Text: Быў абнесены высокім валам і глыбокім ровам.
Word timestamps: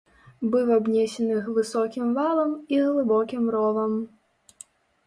Быў 0.53 0.69
абнесены 0.77 1.35
высокім 1.59 2.09
валам 2.17 2.51
і 2.73 2.75
глыбокім 2.87 3.43
ровам. 3.59 3.93